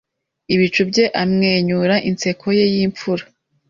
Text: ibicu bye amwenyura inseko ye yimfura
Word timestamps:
ibicu 0.53 0.81
bye 0.89 1.05
amwenyura 1.21 1.95
inseko 2.09 2.47
ye 2.57 2.65
yimfura 2.73 3.23